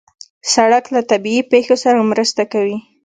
سړک 0.53 0.85
له 0.95 1.01
طبیعي 1.11 1.41
پېښو 1.51 1.75
سره 1.83 1.99
مرسته 2.11 2.43
کوي. 2.53 2.77